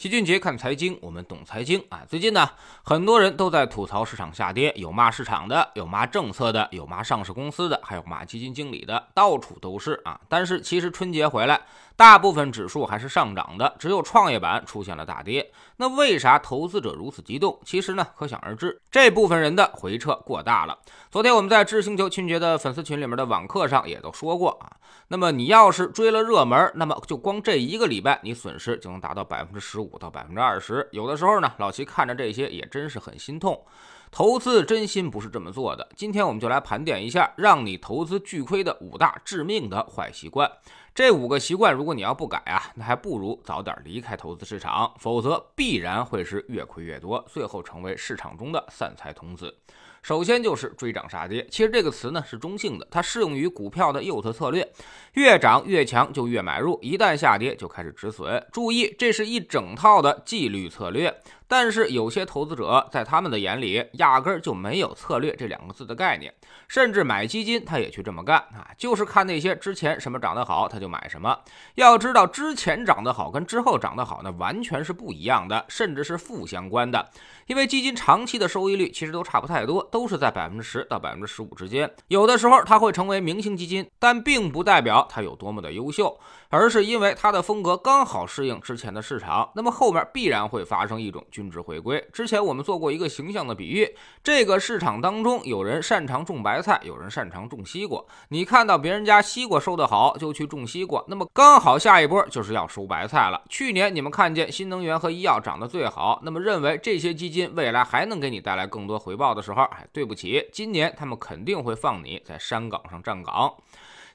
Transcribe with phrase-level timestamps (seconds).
[0.00, 2.00] 齐俊杰看财经，我们懂财经啊。
[2.08, 2.48] 最近呢，
[2.82, 10.18] 很多人都在吐槽市场下跌，有骂市场的，有骂政策的，有骂上市公司的，还有骂基金经理的，到处都是啊。
[10.26, 11.60] 但是其实春节回来，
[12.00, 15.52] 大部分指数还是上涨的，只有创业板出现了大跌。
[15.76, 17.60] 那为啥投资者如此激动？
[17.62, 20.78] 其实呢，可想而知，这部分人的回撤过大了。
[21.10, 24.72] 昨天我们在知星球春节的粉丝群里面的网课上也都说过啊。
[25.08, 29.78] 那么你要是追了热门，那么就光这一个礼拜，你损失就能达到百分之十。
[29.78, 33.62] 五到百分之二十，有的时候呢，老齐看着这些也真是很心痛。
[34.10, 35.86] 投资真心不是这么做的。
[35.94, 40.50] 今天我们就来盘点一下，让你投资巨亏的五大致命的坏习惯。
[40.92, 49.56] 这五个习惯，如果你要不改啊，那还不如早点离开投资市场，否则必然会是越亏越多，最后成为市场中的散财童子。
[50.02, 54.66] 首先就是追涨杀跌，其实这个词呢是中性的，它适用于股票的右侧策略，
[55.12, 58.44] 越涨越强就越买入，一旦下跌就开始止损。
[58.50, 61.14] 注意，这是一整套的纪律策略。
[61.50, 66.32] 但是有些投资者在他们的眼里，压根儿就没有策略这两个字的概念，
[66.68, 71.36] 甚至买基金他也去这么干啊，就是看那些之前什么涨得好他就买什么。
[71.74, 77.10] 要知道之前涨得好跟之后涨得好那完全是不一样的，甚至是负相关的。
[77.48, 81.90] 因为基金长期的收益率其实都差不太多，都是在百分之十到百分之十五之间。
[82.06, 86.16] 有的时候它会成为明星基金，但并不代表它有多么的优秀，
[86.50, 91.26] 而是因为它的风格刚好适应之前的市场，那么后面必然会发生一种。
[91.40, 93.88] 均值回归之前，我们做过一个形象的比喻：
[94.22, 98.04] 这个市场当中，有人擅长种白菜，有人擅长种西瓜。
[98.28, 103.42] 你看到别人家西瓜收得好，就去种西瓜，那么刚好下一波就是要收白菜了。
[103.48, 113.54] 去年你们看见新能源和医药涨得最好，那么认为这些基金未来还能给你带来更多回报的时候，哎，对不起，今年他们肯定会放你在山岗上站岗。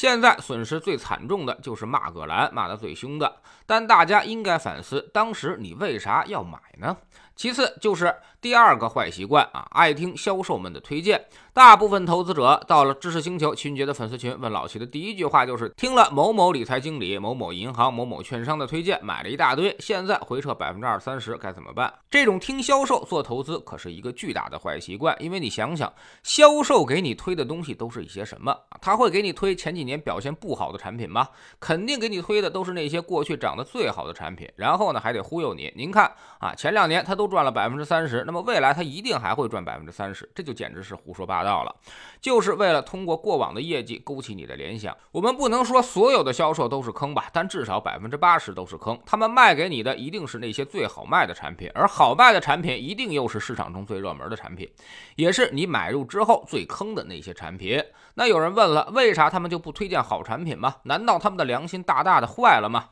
[0.00, 3.36] 现在损失最惨重的就是骂葛兰，骂得最凶的。
[3.66, 6.96] 但大家应该反思，当时你为啥要买呢？
[7.36, 11.26] 其次就是第二个坏习惯啊，爱听销售们的推荐。
[11.54, 21.92] 大部分投资者到了知识星球秦杰的粉丝群，问老齐的第一句话就是：听了某某理财经理、某某银行、某某券商的推荐，买了一大堆，现在回撤百分之二三十，该怎么办？
[22.10, 25.90] 这种听销售做投资可是一个巨大的坏习惯，因为你想想，
[26.22, 28.54] 销售给你推的东西都是一些什么？
[28.82, 31.26] 他会给你推前几年年表现不好的产品吗？
[31.58, 35.72] 肯定给你推的都是那些过去涨得最好的产品，然后呢还得忽悠你。
[35.74, 37.30] 您看啊，前两年他都。
[37.30, 41.72] 赚了百分之三十，那么未来他一定还会赚百分之三十，这就简直是胡说八道了，
[42.20, 44.92] 就是为了通过过往的业绩勾起你的联想。
[45.12, 49.00] 我们不能说所有的销售都是坑吧，但至少百分之八十都是坑。
[49.06, 54.68] 他们卖给你的一定是那些最好卖的产品，而好卖的产品一定又是市场中最热门的产品，
[55.14, 57.80] 也是你买入之后最坑的那些产品。
[58.14, 60.76] 那有人问了，为啥他们就不推荐好产品吗？
[60.82, 62.90] 难道他们的良心大大的坏了吗？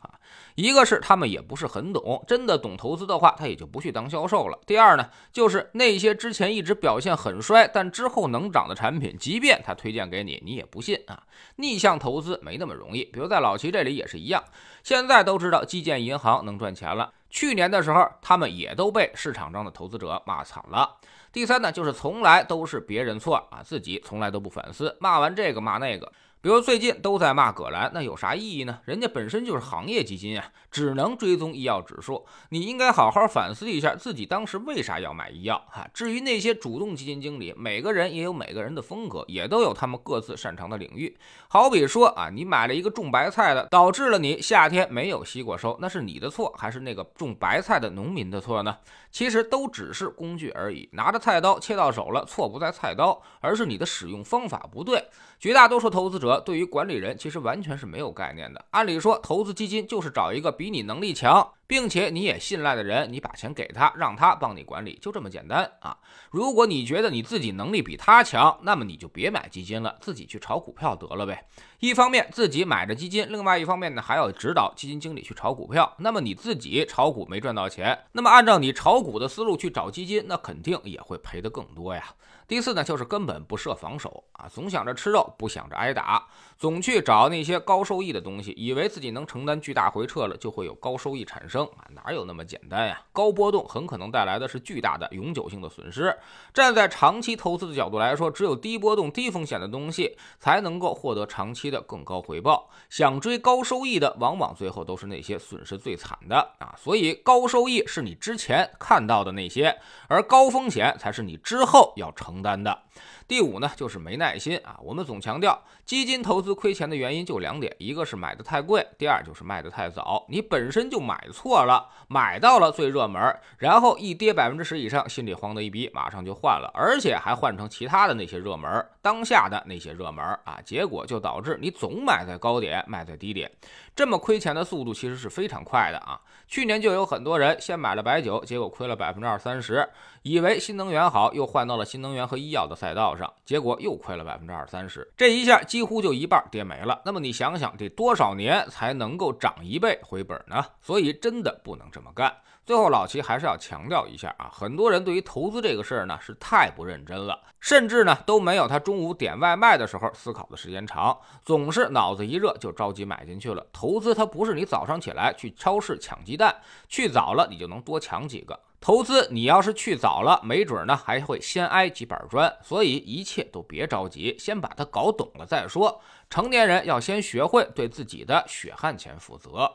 [0.54, 4.58] 一个是他们也不是很懂，真的懂投资的话，他也就不去当销售了。
[4.66, 11.22] 第二呢，就是那些之前一直表现很衰，但之后能涨的产品，即便他推荐给你，你也不信啊。
[11.56, 14.42] 逆向投资没那么容易，比如在老齐这里也是一样。
[14.82, 20.96] 现在都知道基建银行能赚钱了，去年的时候他们也都被市场上的投资者骂惨了。
[21.30, 26.10] 第三呢，就是从来都是别人错啊，自己从来都不反思，骂完这个骂那个。
[26.40, 28.78] 比如最近都在骂葛兰，那有啥意义呢？
[28.84, 32.24] 人家本身就是行业基金啊，只能追踪医药指数。
[32.50, 35.88] 你应该好好反思一下自己当时为啥要买医药哈。
[35.92, 41.18] 至于那些主动基金经理，每个人也有每个人的风格，也都有他们各自擅长的领域。
[41.48, 48.76] 好比说啊，你买了一个种白菜的，导致了你夏天没有西瓜收，那是你的错还是那个种白菜的农民的错呢？
[49.10, 55.02] 其实都只是工具而已，拿着菜刀切到手了，错不在菜刀，而是你的使用方法不对。
[55.40, 58.64] 绝大多数投资者对于管理人其实完全是没有概念的。
[58.70, 61.52] 按理说，投资基金就是找一个比你能力强。
[61.68, 65.98] 并且你也信赖的人，你把钱给他，让他帮你管理，就这么简单啊！
[66.30, 71.46] 如果你觉得你自己能力比他强，那么你就别买基金了，自己去炒股票得了呗。
[71.80, 75.94] 一方面自己买着基金，另外一方面呢还要指导基金经理去炒股票。
[75.98, 82.02] 那么你自己炒股没赚到钱，那么按照你炒股的思路去找基金，那肯定也会赔得更多呀。
[82.48, 86.26] 第四呢，就是根本不设防守啊，总想着吃肉，不想着挨打，
[86.56, 91.57] 总去找那些高收益的东西，以为自己能承担巨大回撤了，就会有高收益产生。
[91.66, 93.00] 啊，哪有那么简单呀？
[93.12, 96.16] 高波动很可能带来的是巨大的永久性的损失。
[96.52, 102.68] 站在长期投资的角度来说，只有低波动、低风险的东西才能够获得长期的更高回报。
[102.88, 106.74] 想追高收益的，往往最后都是那些损失最惨的啊！
[106.76, 109.78] 所以，高收益是你之前看到的那些，
[110.08, 112.82] 而高风险才是你之后要承担的。
[113.28, 114.80] 第五呢，就是没耐心啊。
[114.82, 120.24] 我们总强调，基金投资亏钱的原因就两点，一个是买的太贵，第二就是卖的太早。
[120.30, 133.50] 你本身就买错了，买到了最热门，然后一跌百分之十以上，心里慌的一逼，马上就换了，而且还换成其他的那些热门，当下的那些热门啊，结果就导致你总买在高点，卖在低点，
[133.94, 136.18] 这么亏钱的速度其实是非常快的啊。
[136.46, 139.86] 去年就有很多人先买了白酒，结果亏了百分之二三十，
[140.22, 147.02] 以为新能源好，又换到了新能源和医药的赛道上，结果又亏了百分之二三十，这一下几乎就一半跌没了。
[147.04, 150.64] 那么你想想，得多少年才能够涨一倍回本呢？
[150.80, 152.34] 所以真的不能这么干。
[152.64, 163.66] 最后，老齐还是要强调一下啊，很多人对于投资这个事儿呢是太不认真了，甚至呢都没有他中午点外卖的时候思考的时间长，总是脑子一热就着急买进去了。
[163.72, 166.54] 投资它不是你早上起来去超市抢鸡蛋，
[166.90, 168.60] 去早了你就能多抢几个。
[168.80, 172.56] 投资你要是去早了，没准呢还会先挨几板砖。
[172.62, 176.00] 所以一切都别着急，先把它搞懂了再说。
[176.30, 179.70] 成年人要先学会对自己的血汗钱负责。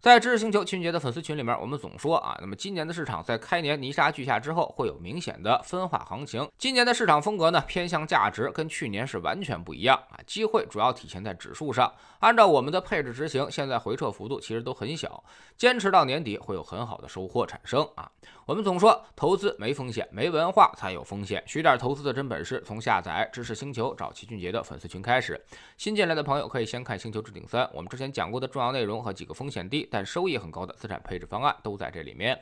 [0.00, 6.48] 在知识星球秦俊杰的粉丝群里面，我们总说啊，那么今年的市场在开年泥沙俱下之后，会有明显的分化行情。
[6.56, 10.20] 今年的市场风格呢，偏向价值，跟去年是完全不一样啊。
[10.24, 15.24] 机会主要体现在指数上，按照我们的配置执行，现在回撤幅度其实都很小，
[15.56, 18.08] 坚持到年底会有很好的收获产生啊。
[18.46, 21.42] 我们总说投资没风险，没文化才有风险。
[21.44, 25.38] 学点投资的真本事，从下载知识星球找齐俊杰的粉丝群开始。
[25.76, 29.87] 新进来的朋友可以先看《星球置顶三》，我们之前讲过的重要内容和几个风险低。
[29.90, 32.38] 但收益很高的资产配置方案都在这里面。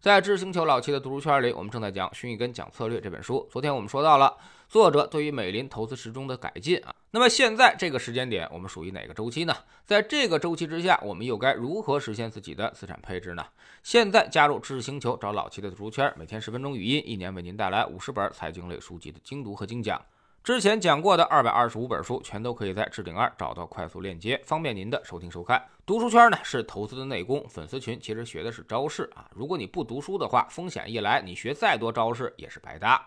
[0.00, 3.46] 在知识星球老七的读书圈里，我们正在讲《荀彧根讲策略》这本书。
[3.50, 4.34] 昨天我们说到了
[4.66, 6.94] 作者对于美林投资时钟的改进啊。
[7.10, 9.54] 那么现在这个时间点，我们属于哪个周期呢？
[9.84, 13.44] 在这个周期之下，我们又该如何实现自己的资产配置呢？
[13.82, 20.00] 现在加入知识星球，找老七的读书圈，每天十分钟语音，一年为您带来五十本财经类书籍的精读和精讲。
[20.42, 25.62] 之前讲过的二百二十五本书，全都可以在置顶二找到快速链接，方便您的收听收看。
[25.84, 29.28] 读书圈呢是投资的内功，粉丝群其实学的是招式啊。
[29.34, 33.06] 如果你不读书的话，风险一来，你学再多招式也是白搭。